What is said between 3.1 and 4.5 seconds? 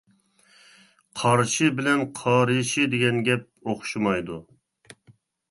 گەپ ئوخشىمايدۇ.